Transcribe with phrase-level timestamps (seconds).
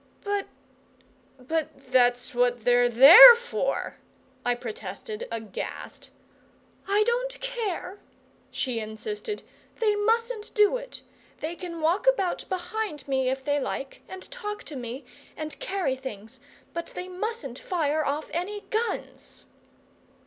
[0.23, 0.47] "But
[1.39, 3.97] but that's what they're THERE for,"
[4.43, 6.09] I protested, aghast.
[6.87, 7.99] "I don't care,"
[8.49, 9.43] she insisted.
[9.79, 11.03] "They mustn't do it.
[11.39, 15.05] They can walk about behind me if they like, and talk to me,
[15.37, 16.39] and carry things.
[16.73, 19.45] But they mustn't fire off any guns."